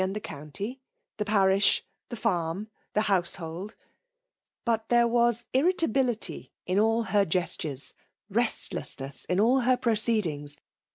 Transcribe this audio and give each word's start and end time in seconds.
and 0.01 0.15
the 0.15 0.19
county, 0.19 0.81
the 1.17 1.23
parisib 1.25 1.83
the 2.09 2.15
fSuna^ 2.15 2.65
the 2.93 3.01
houses 3.01 3.35
hold;— 3.35 3.75
^but 4.65 4.87
th^« 4.89 5.07
was 5.07 5.45
imtability 5.53 6.49
in 6.65 6.79
all 6.79 7.03
hm 7.03 7.27
ges^ 7.29 7.55
tures, 7.59 7.93
restlessnees 8.33 9.27
in 9.29 9.39
aU 9.39 9.59
her 9.59 9.77
proceeiU&gs. 9.77 10.57